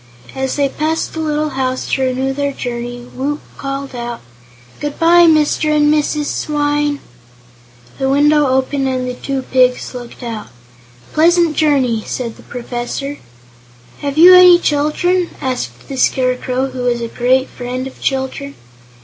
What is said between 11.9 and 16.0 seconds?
said the Professor. "Have you any children?" asked the